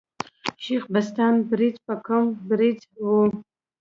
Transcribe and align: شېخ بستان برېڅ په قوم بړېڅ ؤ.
شېخ 0.63 0.83
بستان 0.93 1.33
برېڅ 1.49 1.75
په 1.85 1.93
قوم 2.05 2.25
بړېڅ 2.49 2.79
ؤ. 3.09 3.15